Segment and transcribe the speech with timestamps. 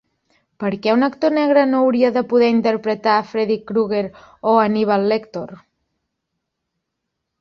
[0.61, 4.03] Per què un actor negre no hauria de poder interpretar Freddy Krueger
[4.53, 5.55] o Hannibal Lector?